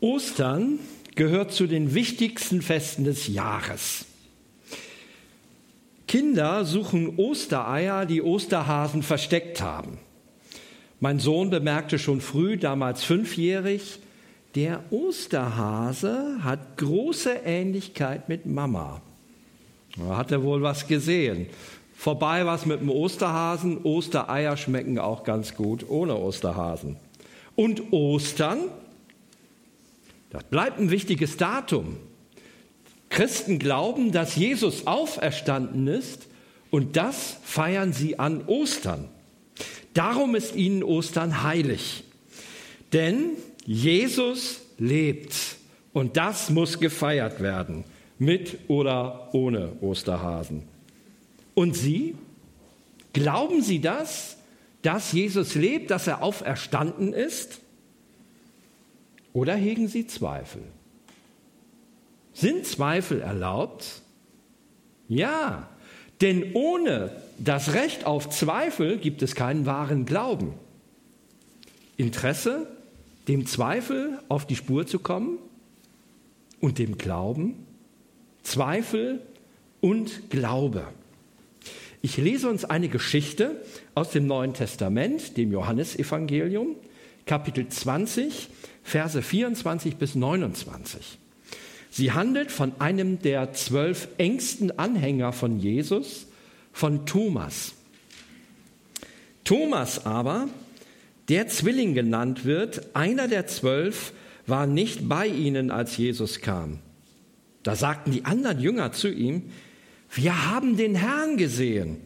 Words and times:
Ostern 0.00 0.78
gehört 1.14 1.52
zu 1.52 1.66
den 1.66 1.94
wichtigsten 1.94 2.62
Festen 2.62 3.04
des 3.04 3.28
Jahres. 3.28 4.06
Kinder 6.08 6.64
suchen 6.64 7.18
Ostereier, 7.18 8.06
die 8.06 8.22
Osterhasen 8.22 9.02
versteckt 9.02 9.60
haben. 9.60 9.98
Mein 10.98 11.18
Sohn 11.18 11.50
bemerkte 11.50 11.98
schon 11.98 12.20
früh, 12.20 12.56
damals 12.56 13.04
fünfjährig, 13.04 14.00
der 14.54 14.82
Osterhase 14.90 16.38
hat 16.42 16.76
große 16.78 17.30
Ähnlichkeit 17.44 18.28
mit 18.28 18.46
Mama. 18.46 19.00
Da 19.96 20.16
hat 20.16 20.32
er 20.32 20.42
wohl 20.42 20.62
was 20.62 20.88
gesehen. 20.88 21.46
Vorbei 21.94 22.44
was 22.46 22.66
mit 22.66 22.80
dem 22.80 22.90
Osterhasen. 22.90 23.84
Ostereier 23.84 24.56
schmecken 24.56 24.98
auch 24.98 25.22
ganz 25.22 25.54
gut 25.54 25.88
ohne 25.88 26.16
Osterhasen. 26.16 26.96
Und 27.54 27.92
Ostern 27.92 28.58
das 30.30 30.44
bleibt 30.44 30.78
ein 30.78 30.90
wichtiges 30.90 31.36
Datum. 31.36 31.96
Christen 33.08 33.58
glauben, 33.58 34.12
dass 34.12 34.36
Jesus 34.36 34.86
auferstanden 34.86 35.88
ist 35.88 36.28
und 36.70 36.96
das 36.96 37.36
feiern 37.42 37.92
sie 37.92 38.18
an 38.18 38.46
Ostern. 38.46 39.08
Darum 39.94 40.36
ist 40.36 40.54
ihnen 40.54 40.84
Ostern 40.84 41.42
heilig. 41.42 42.04
Denn 42.92 43.32
Jesus 43.66 44.60
lebt 44.78 45.34
und 45.92 46.16
das 46.16 46.50
muss 46.50 46.78
gefeiert 46.78 47.40
werden, 47.40 47.84
mit 48.18 48.58
oder 48.68 49.28
ohne 49.32 49.72
Osterhasen. 49.80 50.62
Und 51.54 51.76
Sie? 51.76 52.14
Glauben 53.12 53.62
Sie 53.62 53.80
das, 53.80 54.36
dass 54.82 55.12
Jesus 55.12 55.56
lebt, 55.56 55.90
dass 55.90 56.06
er 56.06 56.22
auferstanden 56.22 57.12
ist? 57.12 57.60
Oder 59.32 59.54
hegen 59.54 59.88
Sie 59.88 60.06
Zweifel? 60.06 60.62
Sind 62.32 62.66
Zweifel 62.66 63.20
erlaubt? 63.20 64.02
Ja, 65.08 65.68
denn 66.20 66.52
ohne 66.54 67.10
das 67.38 67.72
Recht 67.72 68.06
auf 68.06 68.30
Zweifel 68.30 68.98
gibt 68.98 69.22
es 69.22 69.34
keinen 69.34 69.66
wahren 69.66 70.04
Glauben. 70.06 70.54
Interesse, 71.96 72.66
dem 73.28 73.46
Zweifel 73.46 74.18
auf 74.28 74.46
die 74.46 74.56
Spur 74.56 74.86
zu 74.86 74.98
kommen 74.98 75.38
und 76.60 76.78
dem 76.78 76.98
Glauben, 76.98 77.66
Zweifel 78.42 79.20
und 79.80 80.30
Glaube. 80.30 80.84
Ich 82.02 82.16
lese 82.16 82.48
uns 82.48 82.64
eine 82.64 82.88
Geschichte 82.88 83.62
aus 83.94 84.10
dem 84.10 84.26
Neuen 84.26 84.54
Testament, 84.54 85.36
dem 85.36 85.52
Johannesevangelium, 85.52 86.76
Kapitel 87.26 87.68
20, 87.68 88.48
Verse 88.90 89.22
24 89.22 89.96
bis 89.96 90.16
29. 90.16 91.18
Sie 91.92 92.10
handelt 92.10 92.50
von 92.50 92.72
einem 92.80 93.22
der 93.22 93.52
zwölf 93.52 94.08
engsten 94.18 94.76
Anhänger 94.80 95.32
von 95.32 95.60
Jesus, 95.60 96.26
von 96.72 97.06
Thomas. 97.06 97.74
Thomas 99.44 100.06
aber, 100.06 100.48
der 101.28 101.46
Zwilling 101.46 101.94
genannt 101.94 102.44
wird, 102.44 102.96
einer 102.96 103.28
der 103.28 103.46
zwölf, 103.46 104.12
war 104.48 104.66
nicht 104.66 105.08
bei 105.08 105.28
ihnen, 105.28 105.70
als 105.70 105.96
Jesus 105.96 106.40
kam. 106.40 106.80
Da 107.62 107.76
sagten 107.76 108.10
die 108.10 108.24
anderen 108.24 108.58
Jünger 108.58 108.90
zu 108.90 109.08
ihm, 109.08 109.52
wir 110.12 110.50
haben 110.50 110.76
den 110.76 110.96
Herrn 110.96 111.36
gesehen. 111.36 111.98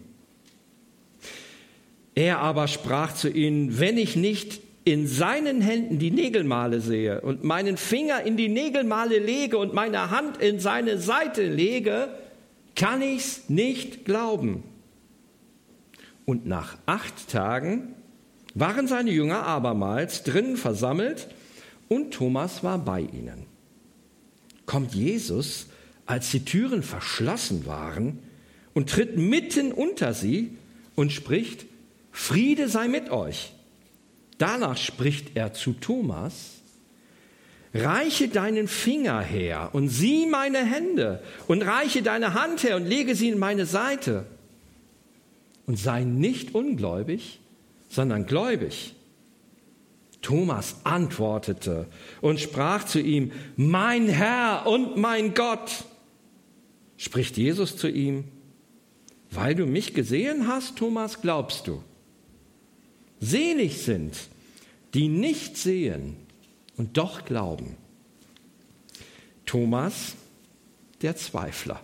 Er 2.15 2.41
aber 2.41 2.69
sprach 2.69 3.15
zu 3.15 3.31
ihnen, 3.31 3.79
wenn 3.81 3.97
ich 3.97 4.17
nicht 4.17 4.64
in 4.85 5.07
seinen 5.07 5.61
Händen 5.61 5.99
die 5.99 6.11
Nägelmale 6.11 6.81
sehe 6.81 7.21
und 7.23 7.43
meinen 7.43 7.77
Finger 7.77 8.23
in 8.23 8.37
die 8.37 8.49
Nägelmale 8.49 9.19
lege 9.19 9.57
und 9.57 9.73
meine 9.73 10.11
Hand 10.11 10.37
in 10.39 10.61
seine 10.61 10.99
Seite 10.99 11.47
lege, 11.49 12.09
kann 12.75 13.01
ich's 13.01 13.49
nicht 13.49 14.05
glauben. 14.05 14.63
Und 16.27 16.47
nach 16.47 16.77
acht 16.87 17.29
Tagen 17.31 17.95
waren 18.55 18.87
seine 18.87 19.11
Jünger 19.11 19.45
abermals 19.45 20.23
drinnen 20.23 20.57
versammelt 20.57 21.29
und 21.89 22.13
Thomas 22.13 22.63
war 22.63 22.79
bei 22.79 23.01
ihnen. 23.01 23.47
Kommt 24.67 24.95
Jesus, 24.95 25.67
als 26.07 26.31
die 26.31 26.45
Türen 26.45 26.83
verschlossen 26.83 27.67
waren, 27.67 28.19
und 28.75 28.91
tritt 28.91 29.17
mitten 29.17 29.73
unter 29.73 30.13
sie 30.13 30.57
und 30.97 31.13
spricht, 31.13 31.65
Friede 32.11 32.69
sei 32.69 32.89
mit 32.89 33.11
euch. 33.11 33.54
Danach 34.45 34.77
spricht 34.77 35.39
er 35.39 35.55
zu 35.55 35.73
Thomas, 35.73 36.61
reiche 37.73 38.29
deinen 38.29 38.69
Finger 38.69 39.23
her 39.23 39.71
und 39.73 39.89
sieh 39.89 40.27
meine 40.27 40.63
Hände 40.63 41.23
und 41.49 41.63
reiche 41.63 42.03
deine 42.03 42.35
Hand 42.35 42.63
her 42.63 42.77
und 42.77 42.85
lege 42.85 43.15
sie 43.15 43.31
in 43.31 43.39
meine 43.39 43.65
Seite 43.65 44.27
und 45.65 45.79
sei 45.79 46.05
nicht 46.05 46.55
ungläubig, 46.55 47.41
sondern 47.89 48.27
gläubig. 48.27 48.95
Thomas 50.21 50.77
antwortete 50.85 51.87
und 52.21 52.39
sprach 52.39 52.85
zu 52.85 53.01
ihm, 53.01 53.33
mein 53.57 54.11
Herr 54.11 54.67
und 54.67 54.99
mein 54.99 55.33
Gott. 55.33 55.87
Spricht 56.99 57.39
Jesus 57.39 57.79
zu 57.79 57.89
ihm, 57.89 58.25
weil 59.31 59.55
du 59.55 59.65
mich 59.65 59.95
gesehen 59.95 60.49
hast, 60.49 60.77
Thomas, 60.77 61.23
glaubst 61.23 61.67
du. 61.67 61.83
Selig 63.21 63.79
sind, 63.81 64.15
die 64.95 65.09
nicht 65.09 65.57
sehen 65.57 66.17
und 66.77 66.97
doch 66.97 67.25
glauben. 67.25 67.77
Thomas, 69.45 70.15
der 71.03 71.17
Zweifler. 71.17 71.81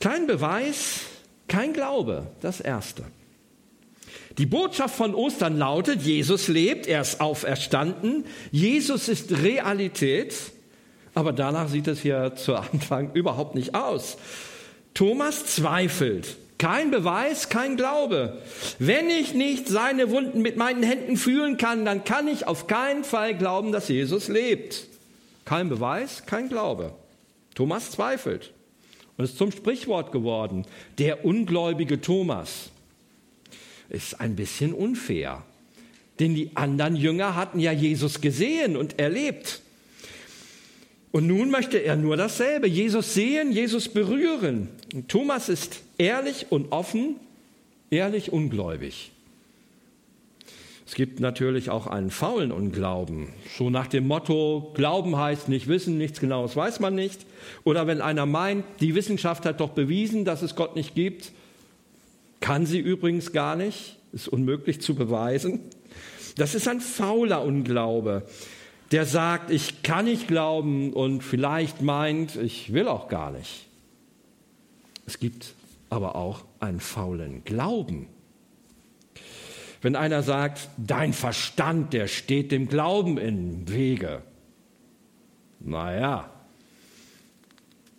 Kein 0.00 0.26
Beweis, 0.26 1.00
kein 1.48 1.72
Glaube, 1.72 2.26
das 2.40 2.60
Erste. 2.60 3.04
Die 4.36 4.46
Botschaft 4.46 4.96
von 4.96 5.14
Ostern 5.14 5.56
lautet, 5.56 6.02
Jesus 6.02 6.48
lebt, 6.48 6.88
er 6.88 7.00
ist 7.00 7.20
auferstanden, 7.20 8.24
Jesus 8.50 9.08
ist 9.08 9.30
Realität, 9.30 10.34
aber 11.14 11.32
danach 11.32 11.68
sieht 11.68 11.86
es 11.86 12.02
ja 12.02 12.34
zu 12.34 12.56
Anfang 12.56 13.12
überhaupt 13.14 13.54
nicht 13.54 13.74
aus. 13.76 14.18
Thomas 14.92 15.46
zweifelt. 15.46 16.36
Kein 16.58 16.90
Beweis, 16.90 17.48
kein 17.48 17.76
Glaube. 17.76 18.40
Wenn 18.78 19.10
ich 19.10 19.34
nicht 19.34 19.68
seine 19.68 20.10
Wunden 20.10 20.40
mit 20.40 20.56
meinen 20.56 20.82
Händen 20.82 21.16
fühlen 21.16 21.56
kann, 21.56 21.84
dann 21.84 22.04
kann 22.04 22.28
ich 22.28 22.46
auf 22.46 22.66
keinen 22.66 23.04
Fall 23.04 23.36
glauben, 23.36 23.72
dass 23.72 23.88
Jesus 23.88 24.28
lebt. 24.28 24.86
Kein 25.44 25.68
Beweis, 25.68 26.24
kein 26.26 26.48
Glaube. 26.48 26.94
Thomas 27.54 27.90
zweifelt 27.90 28.52
und 29.16 29.24
ist 29.24 29.38
zum 29.38 29.52
Sprichwort 29.52 30.12
geworden. 30.12 30.64
Der 30.98 31.24
ungläubige 31.24 32.00
Thomas 32.00 32.70
ist 33.88 34.20
ein 34.20 34.36
bisschen 34.36 34.72
unfair, 34.72 35.42
denn 36.18 36.34
die 36.34 36.56
anderen 36.56 36.96
Jünger 36.96 37.34
hatten 37.34 37.60
ja 37.60 37.72
Jesus 37.72 38.20
gesehen 38.20 38.76
und 38.76 38.98
erlebt. 38.98 39.60
Und 41.14 41.28
nun 41.28 41.48
möchte 41.48 41.78
er 41.78 41.94
nur 41.94 42.16
dasselbe, 42.16 42.66
Jesus 42.66 43.14
sehen, 43.14 43.52
Jesus 43.52 43.88
berühren. 43.88 44.68
Und 44.92 45.08
Thomas 45.08 45.48
ist 45.48 45.80
ehrlich 45.96 46.46
und 46.50 46.72
offen, 46.72 47.14
ehrlich 47.88 48.32
ungläubig. 48.32 49.12
Es 50.84 50.96
gibt 50.96 51.20
natürlich 51.20 51.70
auch 51.70 51.86
einen 51.86 52.10
faulen 52.10 52.50
Unglauben, 52.50 53.28
so 53.56 53.70
nach 53.70 53.86
dem 53.86 54.08
Motto, 54.08 54.72
Glauben 54.74 55.16
heißt 55.16 55.48
nicht 55.48 55.68
wissen, 55.68 55.98
nichts 55.98 56.18
Genaues 56.18 56.56
weiß 56.56 56.80
man 56.80 56.96
nicht. 56.96 57.20
Oder 57.62 57.86
wenn 57.86 58.00
einer 58.00 58.26
meint, 58.26 58.64
die 58.80 58.96
Wissenschaft 58.96 59.46
hat 59.46 59.60
doch 59.60 59.70
bewiesen, 59.70 60.24
dass 60.24 60.42
es 60.42 60.56
Gott 60.56 60.74
nicht 60.74 60.96
gibt, 60.96 61.30
kann 62.40 62.66
sie 62.66 62.80
übrigens 62.80 63.30
gar 63.30 63.54
nicht, 63.54 63.98
ist 64.12 64.26
unmöglich 64.26 64.80
zu 64.80 64.96
beweisen. 64.96 65.60
Das 66.36 66.56
ist 66.56 66.66
ein 66.66 66.80
fauler 66.80 67.44
Unglaube 67.44 68.24
der 68.94 69.06
sagt, 69.06 69.50
ich 69.50 69.82
kann 69.82 70.04
nicht 70.04 70.28
glauben 70.28 70.92
und 70.92 71.24
vielleicht 71.24 71.82
meint, 71.82 72.36
ich 72.36 72.72
will 72.72 72.86
auch 72.86 73.08
gar 73.08 73.32
nicht. 73.32 73.66
Es 75.04 75.18
gibt 75.18 75.54
aber 75.90 76.14
auch 76.14 76.44
einen 76.60 76.78
faulen 76.78 77.42
Glauben. 77.42 78.06
Wenn 79.82 79.96
einer 79.96 80.22
sagt, 80.22 80.68
dein 80.76 81.12
Verstand, 81.12 81.92
der 81.92 82.06
steht 82.06 82.52
dem 82.52 82.68
Glauben 82.68 83.18
im 83.18 83.68
Wege. 83.68 84.22
Naja, 85.58 86.30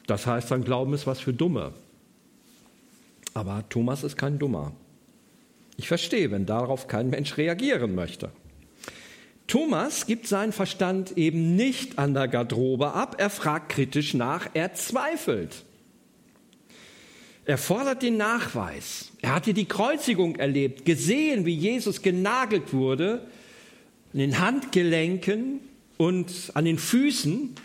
das 0.08 0.26
heißt 0.26 0.50
dann, 0.50 0.64
Glauben 0.64 0.94
ist 0.94 1.06
was 1.08 1.20
für 1.20 1.34
Dumme. 1.34 1.74
Aber 3.34 3.68
Thomas 3.68 4.06
ist 4.06 4.16
kein 4.16 4.40
Dummer. 4.40 4.72
Ich 5.76 5.90
verstehe, 5.90 6.32
wenn 6.32 6.46
darauf 6.46 6.88
kein 6.88 7.10
Mensch 7.10 7.36
reagieren 7.36 7.96
möchte. 7.96 8.32
Thomas 9.56 10.06
gibt 10.06 10.28
seinen 10.28 10.52
Verstand 10.52 11.18
eben 11.18 11.56
nicht 11.56 11.98
an 11.98 12.14
der 12.14 12.28
Garderobe 12.28 12.92
ab, 12.92 13.16
er 13.20 13.30
fragt 13.30 13.70
kritisch 13.70 14.14
nach, 14.14 14.50
er 14.54 14.74
zweifelt. 14.74 15.64
Er 17.46 17.58
fordert 17.58 18.04
den 18.04 18.18
Nachweis. 18.18 19.14
Er 19.22 19.34
hatte 19.34 19.54
die 19.54 19.64
Kreuzigung 19.64 20.36
erlebt, 20.36 20.84
gesehen, 20.84 21.46
wie 21.46 21.56
Jesus 21.56 22.02
genagelt 22.02 22.74
wurde. 22.74 23.30
an 24.12 24.20
den 24.20 24.40
Handgelenken 24.40 25.62
und 25.96 26.52
an 26.54 26.66
den 26.66 26.78
Füßen. 26.78 27.56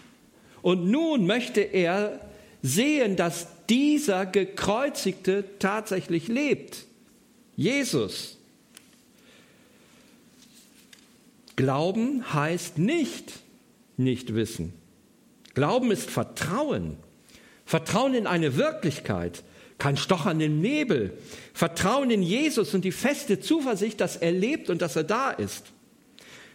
Und 0.62 0.88
nun 0.88 1.26
möchte 1.26 1.60
er 1.60 2.20
sehen, 2.62 3.16
dass 3.16 3.48
dieser 3.68 4.26
gekreuzigte 4.26 5.44
tatsächlich 5.58 6.28
lebt. 6.28 6.86
Jesus. 7.56 8.39
Glauben 11.60 12.32
heißt 12.32 12.78
nicht 12.78 13.34
nicht 13.98 14.34
wissen. 14.34 14.72
Glauben 15.52 15.90
ist 15.90 16.08
Vertrauen. 16.08 16.96
Vertrauen 17.66 18.14
in 18.14 18.26
eine 18.26 18.56
Wirklichkeit, 18.56 19.44
kein 19.76 19.98
Stochern 19.98 20.40
im 20.40 20.62
Nebel. 20.62 21.18
Vertrauen 21.52 22.10
in 22.10 22.22
Jesus 22.22 22.72
und 22.72 22.82
die 22.86 22.92
feste 22.92 23.40
Zuversicht, 23.40 24.00
dass 24.00 24.16
er 24.16 24.32
lebt 24.32 24.70
und 24.70 24.80
dass 24.80 24.96
er 24.96 25.04
da 25.04 25.32
ist. 25.32 25.66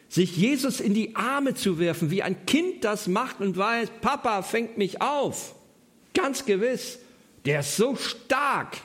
Sich 0.10 0.36
Jesus 0.38 0.80
in 0.80 0.96
die 0.96 1.16
Arme 1.16 1.54
zu 1.54 1.78
werfen, 1.78 2.10
wie 2.10 2.24
ein 2.24 2.48
Kind 2.48 2.84
das 2.84 3.06
macht 3.06 3.42
und 3.42 3.58
weiß, 3.58 3.90
Papa 4.02 4.42
fängt 4.42 4.80
mich 4.80 5.04
auf. 5.04 5.54
Ganz 6.16 6.48
gewiss, 6.48 6.98
der 7.46 7.60
ist 7.60 7.78
so 7.78 7.96
stark. 7.96 8.78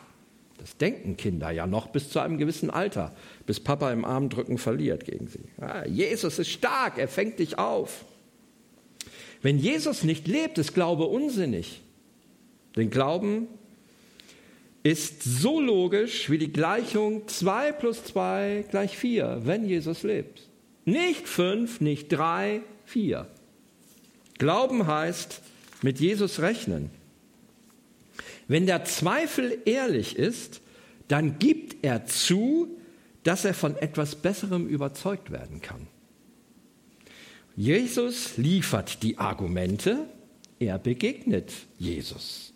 Das 0.60 0.76
denken 0.76 1.16
Kinder 1.16 1.50
ja 1.50 1.66
noch 1.66 1.86
bis 1.88 2.10
zu 2.10 2.20
einem 2.20 2.36
gewissen 2.36 2.68
Alter, 2.68 3.14
bis 3.46 3.60
Papa 3.60 3.90
im 3.92 4.04
Armdrücken 4.04 4.58
verliert 4.58 5.06
gegen 5.06 5.26
sie. 5.26 5.40
Ja, 5.58 5.86
Jesus 5.86 6.38
ist 6.38 6.50
stark, 6.50 6.98
er 6.98 7.08
fängt 7.08 7.38
dich 7.38 7.58
auf. 7.58 8.04
Wenn 9.40 9.58
Jesus 9.58 10.04
nicht 10.04 10.28
lebt, 10.28 10.58
ist 10.58 10.74
Glaube 10.74 11.04
unsinnig. 11.04 11.80
Denn 12.76 12.90
Glauben 12.90 13.48
ist 14.82 15.22
so 15.22 15.60
logisch 15.60 16.28
wie 16.28 16.38
die 16.38 16.52
Gleichung 16.52 17.26
2 17.26 17.72
plus 17.72 18.04
2 18.04 18.66
gleich 18.70 18.98
4, 18.98 19.40
wenn 19.44 19.64
Jesus 19.64 20.02
lebt. 20.02 20.42
Nicht 20.84 21.26
5, 21.26 21.80
nicht 21.80 22.08
3, 22.08 22.60
4. 22.84 23.26
Glauben 24.38 24.86
heißt 24.86 25.40
mit 25.82 26.00
Jesus 26.00 26.40
rechnen. 26.40 26.90
Wenn 28.50 28.66
der 28.66 28.84
Zweifel 28.84 29.58
ehrlich 29.64 30.16
ist, 30.16 30.60
dann 31.06 31.38
gibt 31.38 31.84
er 31.84 32.06
zu, 32.06 32.76
dass 33.22 33.44
er 33.44 33.54
von 33.54 33.76
etwas 33.76 34.16
Besserem 34.16 34.66
überzeugt 34.66 35.30
werden 35.30 35.60
kann. 35.60 35.86
Jesus 37.54 38.38
liefert 38.38 39.04
die 39.04 39.18
Argumente, 39.18 40.08
er 40.58 40.80
begegnet 40.80 41.52
Jesus. 41.78 42.52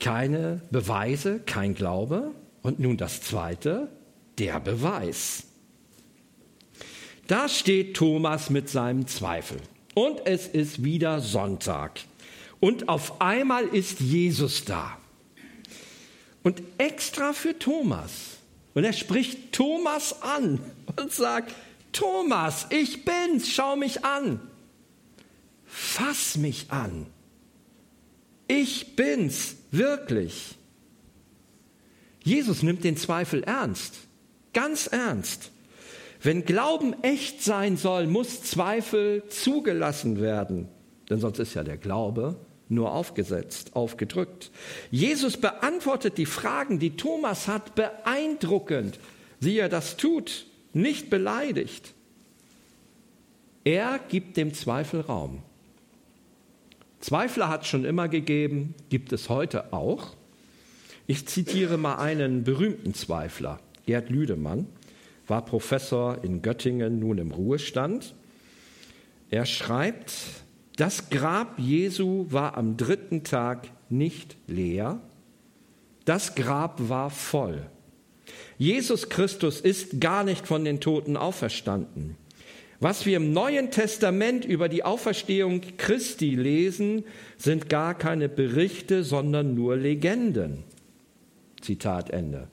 Keine 0.00 0.62
Beweise, 0.70 1.40
kein 1.40 1.74
Glaube. 1.74 2.32
Und 2.62 2.80
nun 2.80 2.96
das 2.96 3.20
Zweite, 3.20 3.90
der 4.38 4.58
Beweis. 4.58 5.48
Da 7.26 7.46
steht 7.46 7.94
Thomas 7.94 8.48
mit 8.48 8.70
seinem 8.70 9.06
Zweifel. 9.06 9.58
Und 9.92 10.22
es 10.24 10.46
ist 10.46 10.82
wieder 10.82 11.20
Sonntag. 11.20 12.00
Und 12.60 12.88
auf 12.88 13.20
einmal 13.20 13.64
ist 13.66 14.00
Jesus 14.00 14.64
da. 14.64 14.96
Und 16.42 16.62
extra 16.78 17.32
für 17.32 17.58
Thomas. 17.58 18.38
Und 18.74 18.84
er 18.84 18.92
spricht 18.92 19.52
Thomas 19.52 20.22
an 20.22 20.60
und 20.96 21.12
sagt, 21.12 21.54
Thomas, 21.92 22.66
ich 22.70 23.04
bin's, 23.04 23.50
schau 23.50 23.76
mich 23.76 24.04
an. 24.04 24.40
Fass 25.64 26.36
mich 26.36 26.66
an. 26.70 27.06
Ich 28.48 28.94
bin's, 28.96 29.56
wirklich. 29.70 30.56
Jesus 32.22 32.62
nimmt 32.62 32.84
den 32.84 32.96
Zweifel 32.96 33.42
ernst, 33.44 33.94
ganz 34.52 34.86
ernst. 34.86 35.50
Wenn 36.22 36.44
Glauben 36.44 37.02
echt 37.02 37.42
sein 37.42 37.76
soll, 37.76 38.06
muss 38.06 38.42
Zweifel 38.42 39.22
zugelassen 39.28 40.20
werden, 40.20 40.68
denn 41.08 41.20
sonst 41.20 41.38
ist 41.38 41.54
ja 41.54 41.64
der 41.64 41.76
Glaube 41.76 42.36
nur 42.68 42.92
aufgesetzt, 42.92 43.76
aufgedrückt. 43.76 44.50
Jesus 44.90 45.36
beantwortet 45.36 46.18
die 46.18 46.26
Fragen, 46.26 46.80
die 46.80 46.96
Thomas 46.96 47.46
hat, 47.46 47.76
beeindruckend, 47.76 48.98
wie 49.38 49.58
er 49.58 49.68
das 49.68 49.96
tut 49.96 50.46
nicht 50.76 51.08
beleidigt. 51.08 51.94
Er 53.64 53.98
gibt 53.98 54.36
dem 54.36 54.54
Zweifel 54.54 55.00
Raum. 55.00 55.42
Zweifler 57.00 57.48
hat 57.48 57.62
es 57.62 57.68
schon 57.68 57.84
immer 57.84 58.08
gegeben, 58.08 58.74
gibt 58.90 59.12
es 59.12 59.28
heute 59.28 59.72
auch. 59.72 60.14
Ich 61.06 61.26
zitiere 61.26 61.78
mal 61.78 61.96
einen 61.96 62.44
berühmten 62.44 62.94
Zweifler, 62.94 63.58
Gerd 63.86 64.10
Lüdemann, 64.10 64.66
war 65.26 65.44
Professor 65.44 66.22
in 66.22 66.42
Göttingen, 66.42 66.98
nun 66.98 67.18
im 67.18 67.30
Ruhestand. 67.30 68.14
Er 69.30 69.46
schreibt, 69.46 70.14
das 70.76 71.10
Grab 71.10 71.58
Jesu 71.58 72.26
war 72.30 72.56
am 72.56 72.76
dritten 72.76 73.24
Tag 73.24 73.68
nicht 73.88 74.36
leer, 74.46 75.00
das 76.04 76.34
Grab 76.34 76.88
war 76.88 77.10
voll. 77.10 77.66
Jesus 78.58 79.08
Christus 79.08 79.60
ist 79.60 80.00
gar 80.00 80.22
nicht 80.22 80.46
von 80.46 80.64
den 80.64 80.80
Toten 80.80 81.16
auferstanden. 81.16 82.16
Was 82.78 83.06
wir 83.06 83.16
im 83.16 83.32
Neuen 83.32 83.70
Testament 83.70 84.44
über 84.44 84.68
die 84.68 84.84
Auferstehung 84.84 85.62
Christi 85.78 86.34
lesen, 86.34 87.04
sind 87.38 87.70
gar 87.70 87.94
keine 87.94 88.28
Berichte, 88.28 89.02
sondern 89.02 89.54
nur 89.54 89.76
Legenden. 89.76 90.64
Zitat 91.62 92.10
Ende. 92.10 92.48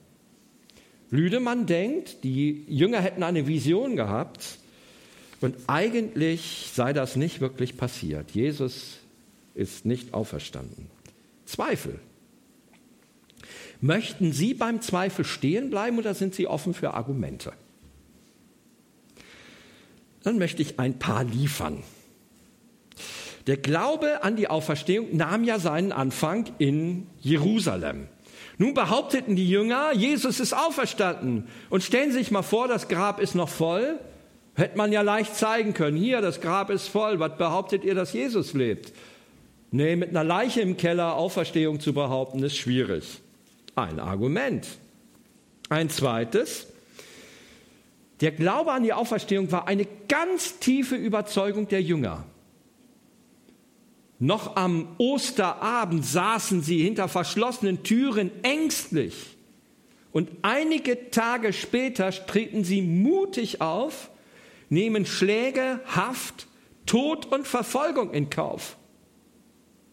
Lüdemann 1.10 1.66
denkt, 1.66 2.24
die 2.24 2.64
Jünger 2.68 3.00
hätten 3.00 3.22
eine 3.22 3.46
Vision 3.46 3.96
gehabt 3.96 4.58
und 5.44 5.56
eigentlich 5.66 6.70
sei 6.72 6.92
das 6.92 7.16
nicht 7.16 7.40
wirklich 7.40 7.76
passiert. 7.76 8.30
Jesus 8.32 8.98
ist 9.54 9.84
nicht 9.84 10.14
auferstanden. 10.14 10.90
Zweifel. 11.44 12.00
Möchten 13.80 14.32
Sie 14.32 14.54
beim 14.54 14.80
Zweifel 14.80 15.24
stehen 15.24 15.70
bleiben 15.70 15.98
oder 15.98 16.14
sind 16.14 16.34
Sie 16.34 16.46
offen 16.46 16.74
für 16.74 16.94
Argumente? 16.94 17.52
Dann 20.22 20.38
möchte 20.38 20.62
ich 20.62 20.80
ein 20.80 20.98
paar 20.98 21.24
liefern. 21.24 21.82
Der 23.46 23.58
Glaube 23.58 24.24
an 24.24 24.36
die 24.36 24.48
Auferstehung 24.48 25.14
nahm 25.14 25.44
ja 25.44 25.58
seinen 25.58 25.92
Anfang 25.92 26.46
in 26.58 27.06
Jerusalem. 27.20 28.08
Nun 28.56 28.72
behaupteten 28.72 29.36
die 29.36 29.48
Jünger, 29.48 29.92
Jesus 29.92 30.40
ist 30.40 30.54
auferstanden. 30.54 31.46
Und 31.68 31.82
stellen 31.82 32.12
Sie 32.12 32.18
sich 32.18 32.30
mal 32.30 32.42
vor, 32.42 32.68
das 32.68 32.88
Grab 32.88 33.20
ist 33.20 33.34
noch 33.34 33.50
voll. 33.50 33.98
Hätte 34.54 34.76
man 34.78 34.92
ja 34.92 35.02
leicht 35.02 35.34
zeigen 35.34 35.74
können. 35.74 35.96
Hier, 35.96 36.20
das 36.20 36.40
Grab 36.40 36.70
ist 36.70 36.88
voll. 36.88 37.18
Was 37.18 37.36
behauptet 37.36 37.84
ihr, 37.84 37.94
dass 37.94 38.12
Jesus 38.12 38.54
lebt? 38.54 38.92
Nee, 39.72 39.96
mit 39.96 40.10
einer 40.10 40.22
Leiche 40.22 40.60
im 40.60 40.76
Keller 40.76 41.16
Auferstehung 41.16 41.80
zu 41.80 41.92
behaupten, 41.92 42.42
ist 42.44 42.56
schwierig. 42.56 43.20
Ein 43.74 43.98
Argument. 43.98 44.66
Ein 45.68 45.90
zweites. 45.90 46.68
Der 48.20 48.30
Glaube 48.30 48.70
an 48.70 48.84
die 48.84 48.92
Auferstehung 48.92 49.50
war 49.50 49.66
eine 49.66 49.86
ganz 50.06 50.60
tiefe 50.60 50.94
Überzeugung 50.94 51.66
der 51.66 51.82
Jünger. 51.82 52.24
Noch 54.20 54.54
am 54.54 54.94
Osterabend 54.98 56.06
saßen 56.06 56.62
sie 56.62 56.82
hinter 56.82 57.08
verschlossenen 57.08 57.82
Türen 57.82 58.30
ängstlich. 58.44 59.36
Und 60.12 60.30
einige 60.42 61.10
Tage 61.10 61.52
später 61.52 62.10
treten 62.12 62.62
sie 62.62 62.80
mutig 62.80 63.60
auf, 63.60 64.10
nehmen 64.74 65.06
Schläge, 65.06 65.80
Haft, 65.86 66.46
Tod 66.84 67.24
und 67.26 67.46
Verfolgung 67.46 68.12
in 68.12 68.28
Kauf. 68.28 68.76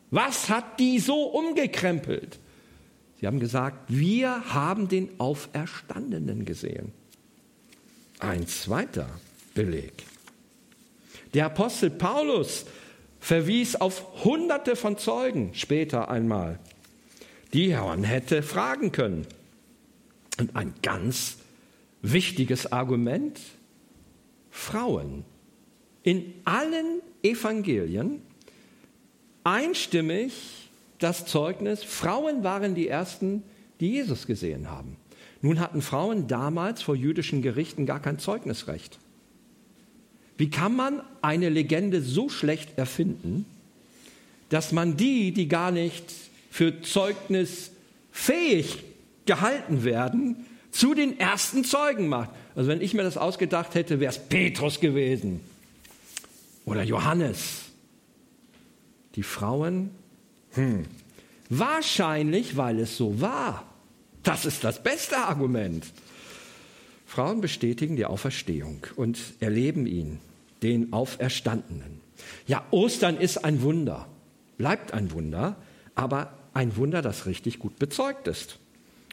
Was 0.09 0.49
hat 0.49 0.79
die 0.79 0.99
so 0.99 1.23
umgekrempelt? 1.23 2.39
Sie 3.19 3.27
haben 3.27 3.39
gesagt, 3.39 3.85
wir 3.87 4.53
haben 4.53 4.89
den 4.89 5.09
Auferstandenen 5.19 6.43
gesehen. 6.43 6.91
Ein 8.19 8.45
zweiter 8.47 9.07
Beleg. 9.53 9.93
Der 11.33 11.45
Apostel 11.45 11.91
Paulus 11.91 12.65
verwies 13.19 13.75
auf 13.75 14.25
hunderte 14.25 14.75
von 14.75 14.97
Zeugen 14.97 15.53
später 15.53 16.09
einmal, 16.09 16.59
die 17.53 17.69
man 17.69 18.03
hätte 18.03 18.43
fragen 18.43 18.91
können. 18.91 19.27
Und 20.39 20.55
ein 20.55 20.73
ganz 20.81 21.37
wichtiges 22.01 22.71
Argument, 22.71 23.39
Frauen 24.71 25.25
in 26.03 26.33
allen 26.45 27.01
Evangelien 27.23 28.21
einstimmig 29.43 30.69
das 30.97 31.25
Zeugnis, 31.25 31.83
Frauen 31.83 32.43
waren 32.43 32.73
die 32.73 32.87
Ersten, 32.87 33.43
die 33.79 33.91
Jesus 33.91 34.27
gesehen 34.27 34.69
haben. 34.69 34.95
Nun 35.41 35.59
hatten 35.59 35.81
Frauen 35.81 36.27
damals 36.27 36.81
vor 36.81 36.95
jüdischen 36.95 37.41
Gerichten 37.41 37.85
gar 37.85 37.99
kein 37.99 38.19
Zeugnisrecht. 38.19 38.99
Wie 40.37 40.49
kann 40.49 40.75
man 40.75 41.01
eine 41.21 41.49
Legende 41.49 42.01
so 42.01 42.29
schlecht 42.29 42.77
erfinden, 42.77 43.45
dass 44.49 44.71
man 44.71 44.95
die, 44.95 45.33
die 45.33 45.47
gar 45.47 45.71
nicht 45.71 46.05
für 46.49 46.81
zeugnisfähig 46.81 48.83
gehalten 49.25 49.83
werden, 49.83 50.45
zu 50.71 50.93
den 50.93 51.19
ersten 51.19 51.63
Zeugen 51.63 52.07
macht. 52.07 52.29
Also 52.55 52.69
wenn 52.69 52.81
ich 52.81 52.93
mir 52.93 53.03
das 53.03 53.17
ausgedacht 53.17 53.75
hätte, 53.75 53.99
wäre 53.99 54.11
es 54.11 54.19
Petrus 54.19 54.79
gewesen 54.79 55.41
oder 56.65 56.83
Johannes. 56.83 57.63
Die 59.15 59.23
Frauen, 59.23 59.91
hm, 60.51 60.85
wahrscheinlich, 61.49 62.55
weil 62.57 62.79
es 62.79 62.97
so 62.97 63.19
war. 63.19 63.65
Das 64.23 64.45
ist 64.45 64.63
das 64.63 64.81
beste 64.81 65.17
Argument. 65.17 65.85
Frauen 67.05 67.41
bestätigen 67.41 67.97
die 67.97 68.05
Auferstehung 68.05 68.85
und 68.95 69.19
erleben 69.41 69.85
ihn, 69.85 70.19
den 70.63 70.93
Auferstandenen. 70.93 71.99
Ja, 72.47 72.65
Ostern 72.71 73.17
ist 73.17 73.43
ein 73.43 73.61
Wunder, 73.63 74.07
bleibt 74.57 74.93
ein 74.93 75.11
Wunder, 75.11 75.57
aber 75.95 76.33
ein 76.53 76.77
Wunder, 76.77 77.01
das 77.01 77.25
richtig 77.25 77.59
gut 77.59 77.79
bezeugt 77.79 78.27
ist. 78.27 78.59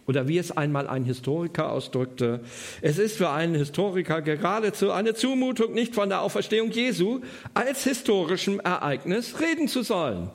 Oder 0.09 0.27
wie 0.27 0.39
es 0.39 0.57
einmal 0.57 0.89
ein 0.89 1.05
Historiker 1.05 1.71
ausdrückte, 1.71 2.41
es 2.81 2.97
ist 2.97 3.19
für 3.19 3.29
einen 3.29 3.55
Historiker 3.55 4.23
geradezu 4.23 4.91
eine 4.91 5.13
Zumutung, 5.13 5.75
nicht 5.75 5.95
von 5.95 6.09
der 6.09 6.23
Auferstehung 6.23 6.71
Jesu 6.71 7.21
als 7.53 7.85
historischem 7.85 8.59
Ereignis 8.59 9.39
reden 9.39 9.69
zu 9.69 9.83
sollen. 9.83 10.31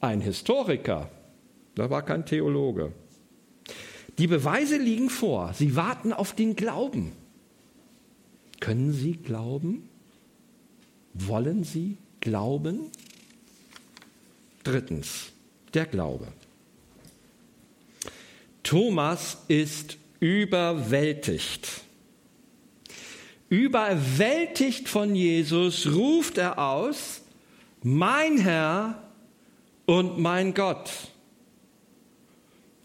Ein 0.00 0.22
Historiker, 0.22 1.10
da 1.74 1.90
war 1.90 2.00
kein 2.00 2.24
Theologe. 2.24 2.92
Die 4.16 4.26
Beweise 4.26 4.78
liegen 4.78 5.10
vor, 5.10 5.52
sie 5.52 5.76
warten 5.76 6.14
auf 6.14 6.32
den 6.32 6.56
Glauben. 6.56 7.12
Können 8.58 8.94
Sie 8.94 9.18
glauben? 9.18 9.90
Wollen 11.12 11.62
Sie 11.64 11.98
glauben? 12.20 12.90
Drittens, 14.62 15.32
der 15.74 15.84
Glaube. 15.84 16.28
Thomas 18.64 19.38
ist 19.46 19.98
überwältigt. 20.18 21.68
Überwältigt 23.48 24.88
von 24.88 25.14
Jesus 25.14 25.86
ruft 25.94 26.38
er 26.38 26.58
aus, 26.58 27.22
mein 27.82 28.38
Herr 28.38 29.02
und 29.86 30.18
mein 30.18 30.54
Gott. 30.54 30.90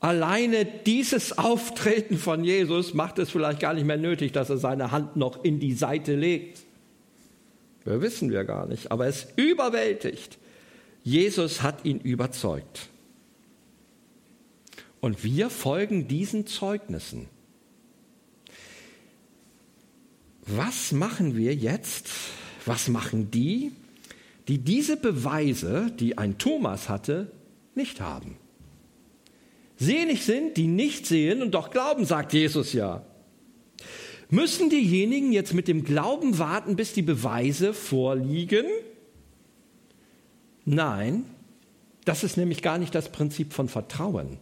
Alleine 0.01 0.65
dieses 0.65 1.37
Auftreten 1.37 2.17
von 2.17 2.43
Jesus 2.43 2.93
macht 2.93 3.17
es 3.19 3.31
vielleicht 3.31 3.59
gar 3.59 3.73
nicht 3.73 3.85
mehr 3.85 3.97
nötig, 3.97 4.31
dass 4.31 4.49
er 4.49 4.57
seine 4.57 4.91
Hand 4.91 5.15
noch 5.15 5.43
in 5.43 5.59
die 5.59 5.73
Seite 5.73 6.15
legt. 6.15 6.59
Das 7.83 8.01
wissen 8.01 8.29
wir 8.29 8.43
gar 8.43 8.67
nicht, 8.67 8.91
aber 8.91 9.07
es 9.07 9.27
überwältigt. 9.35 10.37
Jesus 11.03 11.63
hat 11.63 11.85
ihn 11.85 11.99
überzeugt. 11.99 12.89
Und 15.01 15.23
wir 15.23 15.49
folgen 15.49 16.07
diesen 16.07 16.45
Zeugnissen. 16.45 17.27
Was 20.45 20.91
machen 20.91 21.37
wir 21.37 21.53
jetzt? 21.55 22.09
Was 22.65 22.87
machen 22.87 23.31
die, 23.31 23.71
die 24.47 24.57
diese 24.57 24.97
Beweise, 24.97 25.91
die 25.99 26.17
ein 26.17 26.37
Thomas 26.37 26.89
hatte, 26.89 27.31
nicht 27.75 28.01
haben? 28.01 28.37
Sehnig 29.77 30.25
sind, 30.25 30.57
die 30.57 30.67
nicht 30.67 31.05
sehen 31.05 31.41
und 31.41 31.51
doch 31.51 31.69
glauben, 31.69 32.03
sagt 32.05 32.33
Jesus 32.33 32.73
ja. 32.73 33.05
Müssen 34.29 34.69
diejenigen 34.69 35.31
jetzt 35.31 35.53
mit 35.53 35.67
dem 35.67 35.83
Glauben 35.83 36.37
warten, 36.37 36.75
bis 36.75 36.93
die 36.93 37.01
Beweise 37.01 37.73
vorliegen? 37.73 38.65
Nein, 40.65 41.23
das 42.05 42.23
ist 42.23 42.37
nämlich 42.37 42.61
gar 42.61 42.77
nicht 42.77 42.93
das 42.93 43.11
Prinzip 43.11 43.53
von 43.53 43.69
Vertrauen. 43.69 44.37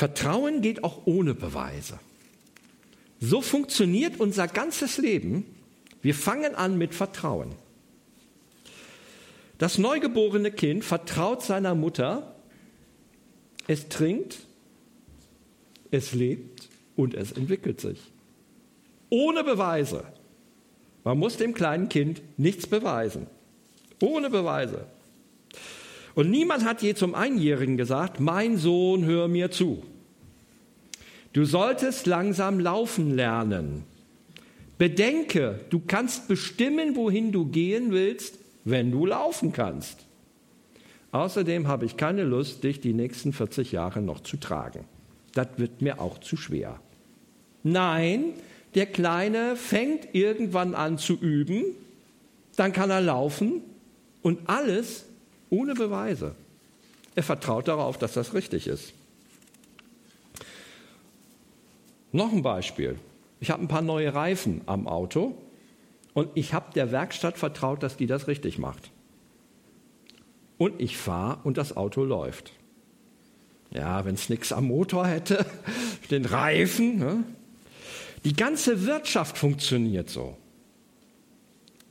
Vertrauen 0.00 0.62
geht 0.62 0.82
auch 0.82 1.02
ohne 1.04 1.34
Beweise. 1.34 2.00
So 3.20 3.42
funktioniert 3.42 4.18
unser 4.18 4.48
ganzes 4.48 4.96
Leben. 4.96 5.44
Wir 6.00 6.14
fangen 6.14 6.54
an 6.54 6.78
mit 6.78 6.94
Vertrauen. 6.94 7.50
Das 9.58 9.76
neugeborene 9.76 10.52
Kind 10.52 10.86
vertraut 10.86 11.42
seiner 11.42 11.74
Mutter, 11.74 12.34
es 13.66 13.90
trinkt, 13.90 14.38
es 15.90 16.14
lebt 16.14 16.70
und 16.96 17.12
es 17.12 17.32
entwickelt 17.32 17.82
sich. 17.82 17.98
Ohne 19.10 19.44
Beweise. 19.44 20.04
Man 21.04 21.18
muss 21.18 21.36
dem 21.36 21.52
kleinen 21.52 21.90
Kind 21.90 22.22
nichts 22.38 22.66
beweisen. 22.66 23.26
Ohne 24.00 24.30
Beweise. 24.30 24.86
Und 26.14 26.30
niemand 26.30 26.64
hat 26.64 26.80
je 26.80 26.94
zum 26.94 27.14
Einjährigen 27.14 27.76
gesagt, 27.76 28.18
mein 28.18 28.56
Sohn, 28.56 29.04
hör 29.04 29.28
mir 29.28 29.50
zu. 29.50 29.84
Du 31.32 31.44
solltest 31.44 32.06
langsam 32.06 32.58
laufen 32.58 33.14
lernen. 33.14 33.84
Bedenke, 34.78 35.60
du 35.70 35.80
kannst 35.86 36.26
bestimmen, 36.26 36.96
wohin 36.96 37.30
du 37.30 37.46
gehen 37.46 37.92
willst, 37.92 38.38
wenn 38.64 38.90
du 38.90 39.06
laufen 39.06 39.52
kannst. 39.52 40.06
Außerdem 41.12 41.68
habe 41.68 41.86
ich 41.86 41.96
keine 41.96 42.24
Lust, 42.24 42.64
dich 42.64 42.80
die 42.80 42.92
nächsten 42.92 43.32
40 43.32 43.72
Jahre 43.72 44.00
noch 44.00 44.20
zu 44.20 44.38
tragen. 44.38 44.84
Das 45.34 45.48
wird 45.56 45.82
mir 45.82 46.00
auch 46.00 46.18
zu 46.18 46.36
schwer. 46.36 46.80
Nein, 47.62 48.32
der 48.74 48.86
Kleine 48.86 49.54
fängt 49.56 50.14
irgendwann 50.14 50.74
an 50.74 50.98
zu 50.98 51.14
üben, 51.14 51.64
dann 52.56 52.72
kann 52.72 52.90
er 52.90 53.00
laufen 53.00 53.62
und 54.22 54.48
alles 54.48 55.04
ohne 55.48 55.74
Beweise. 55.74 56.34
Er 57.14 57.22
vertraut 57.22 57.68
darauf, 57.68 57.98
dass 57.98 58.14
das 58.14 58.34
richtig 58.34 58.66
ist. 58.66 58.92
Noch 62.12 62.32
ein 62.32 62.42
Beispiel. 62.42 62.98
Ich 63.40 63.50
habe 63.50 63.62
ein 63.62 63.68
paar 63.68 63.82
neue 63.82 64.14
Reifen 64.14 64.62
am 64.66 64.86
Auto 64.86 65.34
und 66.12 66.28
ich 66.34 66.52
habe 66.52 66.72
der 66.74 66.92
Werkstatt 66.92 67.38
vertraut, 67.38 67.82
dass 67.82 67.96
die 67.96 68.06
das 68.06 68.28
richtig 68.28 68.58
macht. 68.58 68.90
Und 70.58 70.80
ich 70.80 70.98
fahre 70.98 71.38
und 71.44 71.56
das 71.56 71.76
Auto 71.76 72.04
läuft. 72.04 72.52
Ja, 73.70 74.04
wenn 74.04 74.14
es 74.14 74.28
nichts 74.28 74.52
am 74.52 74.66
Motor 74.66 75.06
hätte, 75.06 75.46
den 76.10 76.24
Reifen. 76.24 76.98
Ne? 76.98 77.24
Die 78.24 78.34
ganze 78.34 78.84
Wirtschaft 78.84 79.38
funktioniert 79.38 80.10
so. 80.10 80.36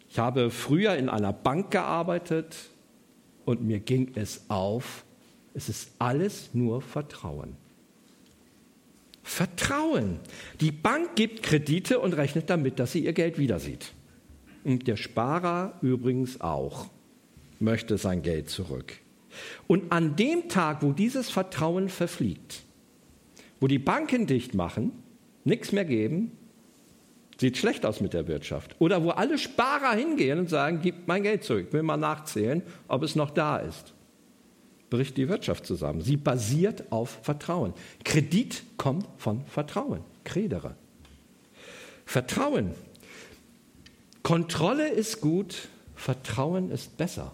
Ich 0.09 0.19
habe 0.19 0.51
früher 0.51 0.95
in 0.95 1.07
einer 1.09 1.33
Bank 1.33 1.71
gearbeitet, 1.71 2.55
und 3.49 3.63
mir 3.63 3.79
ging 3.79 4.11
es 4.13 4.45
auf, 4.47 5.03
es 5.55 5.69
ist 5.69 5.89
alles 5.97 6.51
nur 6.53 6.83
Vertrauen. 6.83 7.57
Vertrauen. 9.29 10.19
Die 10.59 10.71
Bank 10.71 11.15
gibt 11.15 11.43
Kredite 11.43 11.99
und 11.99 12.13
rechnet 12.13 12.49
damit, 12.49 12.79
dass 12.79 12.91
sie 12.91 13.05
ihr 13.05 13.13
Geld 13.13 13.37
wieder 13.37 13.59
sieht. 13.59 13.93
Und 14.63 14.87
der 14.87 14.97
Sparer 14.97 15.77
übrigens 15.81 16.41
auch 16.41 16.87
möchte 17.59 17.97
sein 17.99 18.23
Geld 18.23 18.49
zurück. 18.49 18.93
Und 19.67 19.91
an 19.91 20.15
dem 20.15 20.49
Tag, 20.49 20.81
wo 20.81 20.93
dieses 20.93 21.29
Vertrauen 21.29 21.89
verfliegt, 21.89 22.63
wo 23.59 23.67
die 23.67 23.77
Banken 23.77 24.25
dicht 24.25 24.55
machen, 24.55 24.91
nichts 25.43 25.71
mehr 25.71 25.85
geben, 25.85 26.31
Sieht 27.39 27.55
schlecht 27.55 27.85
aus 27.85 28.01
mit 28.01 28.13
der 28.13 28.27
Wirtschaft. 28.27 28.75
Oder 28.79 29.01
wo 29.01 29.11
alle 29.11 29.37
Sparer 29.37 29.93
hingehen 29.93 30.39
und 30.39 30.49
sagen, 30.49 30.81
gib 30.83 31.07
mein 31.07 31.23
Geld 31.23 31.45
zurück, 31.45 31.71
will 31.71 31.83
mal 31.83 31.95
nachzählen, 31.95 32.63
ob 32.89 33.01
es 33.01 33.15
noch 33.15 33.29
da 33.29 33.55
ist. 33.55 33.93
Bricht 34.89 35.17
die 35.17 35.29
Wirtschaft 35.29 35.65
zusammen. 35.65 36.01
Sie 36.01 36.17
basiert 36.17 36.91
auf 36.91 37.19
Vertrauen. 37.21 37.73
Kredit 38.03 38.63
kommt 38.77 39.05
von 39.17 39.45
Vertrauen. 39.45 40.01
Kredere. 40.23 40.75
Vertrauen. 42.05 42.71
Kontrolle 44.23 44.89
ist 44.89 45.21
gut, 45.21 45.69
Vertrauen 45.95 46.71
ist 46.71 46.97
besser. 46.97 47.33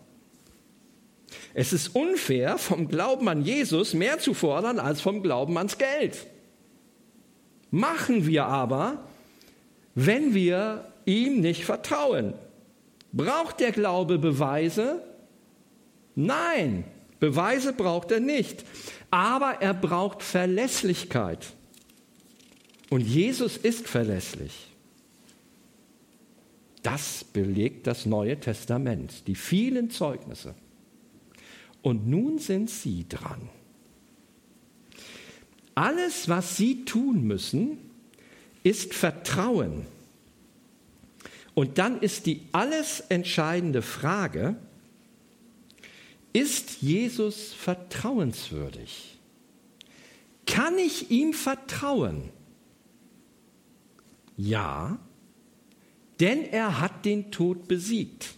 Es 1.53 1.71
ist 1.73 1.95
unfair, 1.95 2.57
vom 2.57 2.87
Glauben 2.87 3.27
an 3.29 3.41
Jesus 3.41 3.93
mehr 3.93 4.19
zu 4.19 4.33
fordern 4.33 4.79
als 4.79 5.01
vom 5.01 5.23
Glauben 5.23 5.57
ans 5.57 5.77
Geld. 5.77 6.27
Machen 7.71 8.27
wir 8.27 8.45
aber, 8.45 9.05
wenn 9.95 10.33
wir 10.33 10.91
ihm 11.05 11.39
nicht 11.39 11.65
vertrauen. 11.65 12.33
Braucht 13.11 13.59
der 13.61 13.71
Glaube 13.71 14.17
Beweise? 14.17 15.01
Nein, 16.15 16.83
Beweise 17.25 17.73
braucht 17.73 18.11
er 18.11 18.19
nicht. 18.19 18.63
Aber 19.09 19.59
er 19.59 19.73
braucht 19.73 20.21
Verlässlichkeit. 20.21 21.47
Und 22.91 23.01
Jesus 23.01 23.57
ist 23.57 23.87
verlässlich. 23.87 24.67
Das 26.83 27.23
belegt 27.23 27.87
das 27.87 28.05
Neue 28.05 28.39
Testament, 28.39 29.25
die 29.25 29.33
vielen 29.33 29.89
Zeugnisse. 29.89 30.53
Und 31.81 32.07
nun 32.07 32.37
sind 32.37 32.69
Sie 32.69 33.07
dran. 33.09 33.49
Alles, 35.73 36.29
was 36.29 36.57
Sie 36.57 36.85
tun 36.85 37.23
müssen, 37.23 37.79
ist 38.61 38.93
Vertrauen. 38.93 39.87
Und 41.55 41.79
dann 41.79 41.99
ist 42.01 42.27
die 42.27 42.43
alles 42.51 42.99
entscheidende 43.09 43.81
Frage, 43.81 44.57
ist 46.35 46.81
Jesus 46.81 47.53
vertrauenswürdig? 47.53 49.17
Kann 50.45 50.77
ich 50.77 51.09
ihm 51.09 51.31
vertrauen? 51.31 52.29
Ja, 54.35 54.99
denn 56.19 56.43
er 56.43 56.81
hat 56.81 57.05
den 57.05 57.31
Tod 57.31 57.69
besiegt. 57.69 58.35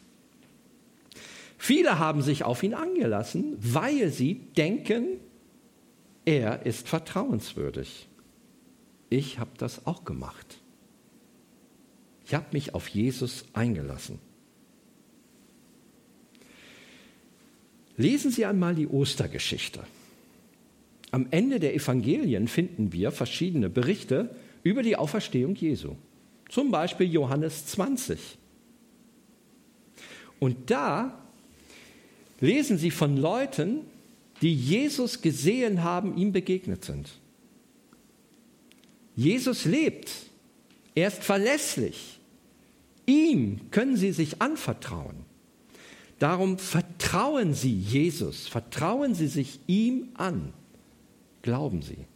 Viele 1.57 1.97
haben 1.97 2.21
sich 2.21 2.43
auf 2.43 2.61
ihn 2.61 2.75
angelassen, 2.75 3.57
weil 3.59 4.11
sie 4.11 4.35
denken, 4.35 5.19
er 6.23 6.67
ist 6.67 6.87
vertrauenswürdig. 6.87 8.07
Ich 9.09 9.39
habe 9.39 9.51
das 9.57 9.87
auch 9.87 10.05
gemacht. 10.05 10.59
Ich 12.27 12.35
habe 12.35 12.45
mich 12.51 12.75
auf 12.75 12.89
Jesus 12.89 13.45
eingelassen. 13.53 14.19
Lesen 17.97 18.31
Sie 18.31 18.45
einmal 18.45 18.75
die 18.75 18.87
Ostergeschichte. 18.87 19.81
Am 21.11 21.27
Ende 21.31 21.59
der 21.59 21.73
Evangelien 21.73 22.47
finden 22.47 22.93
wir 22.93 23.11
verschiedene 23.11 23.69
Berichte 23.69 24.35
über 24.63 24.83
die 24.83 24.95
Auferstehung 24.95 25.55
Jesu. 25.55 25.95
Zum 26.49 26.71
Beispiel 26.71 27.11
Johannes 27.11 27.65
20. 27.67 28.37
Und 30.39 30.69
da 30.69 31.17
lesen 32.39 32.77
Sie 32.77 32.91
von 32.91 33.17
Leuten, 33.17 33.81
die 34.41 34.53
Jesus 34.53 35.21
gesehen 35.21 35.83
haben, 35.83 36.15
ihm 36.17 36.31
begegnet 36.31 36.85
sind. 36.85 37.09
Jesus 39.15 39.65
lebt. 39.65 40.11
Er 40.93 41.07
ist 41.07 41.23
verlässlich. 41.23 42.19
Ihm 43.07 43.71
können 43.71 43.97
Sie 43.97 44.11
sich 44.11 44.41
anvertrauen. 44.41 45.26
Darum 46.19 46.57
vertrauen 46.57 47.53
Sie 47.53 47.73
Jesus, 47.73 48.47
vertrauen 48.47 49.13
Sie 49.13 49.27
sich 49.27 49.59
ihm 49.67 50.09
an. 50.15 50.53
Glauben 51.43 51.81
Sie. 51.81 52.07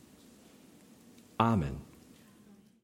Amen. 1.38 1.91